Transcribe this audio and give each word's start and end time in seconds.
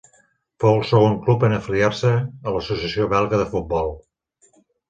Fou 0.63 0.77
el 0.77 0.81
segon 0.91 1.17
club 1.27 1.45
en 1.49 1.53
afiliar-se 1.59 2.15
a 2.15 2.57
l'Associació 2.57 3.09
Belga 3.15 3.43
de 3.43 3.49
Futbol. 3.55 3.95